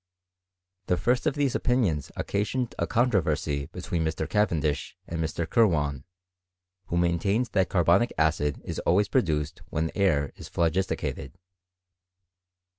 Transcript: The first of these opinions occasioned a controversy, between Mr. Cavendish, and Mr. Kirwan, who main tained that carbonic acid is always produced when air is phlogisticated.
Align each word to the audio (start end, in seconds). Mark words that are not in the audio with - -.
The 0.87 0.97
first 0.97 1.27
of 1.27 1.35
these 1.35 1.53
opinions 1.53 2.11
occasioned 2.15 2.73
a 2.79 2.87
controversy, 2.87 3.67
between 3.67 4.03
Mr. 4.03 4.27
Cavendish, 4.27 4.97
and 5.07 5.21
Mr. 5.23 5.47
Kirwan, 5.47 6.05
who 6.87 6.97
main 6.97 7.19
tained 7.19 7.51
that 7.51 7.69
carbonic 7.69 8.11
acid 8.17 8.61
is 8.65 8.79
always 8.79 9.07
produced 9.07 9.61
when 9.69 9.91
air 9.93 10.31
is 10.37 10.49
phlogisticated. 10.49 11.33